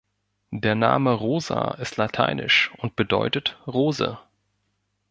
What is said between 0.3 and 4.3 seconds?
Der Name Rosa ist lateinisch und bedeutet ‚Rose‘.